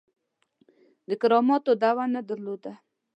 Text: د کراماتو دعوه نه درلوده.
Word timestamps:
د 1.09 1.11
کراماتو 1.21 1.71
دعوه 1.81 2.05
نه 2.15 2.21
درلوده. 2.29 2.73